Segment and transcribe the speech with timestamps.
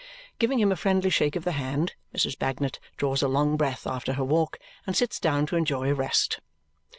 [0.39, 2.35] Giving him a friendly shake of the hand, Mrs.
[2.35, 6.39] Bagnet draws a long breath after her walk and sits down to enjoy a rest.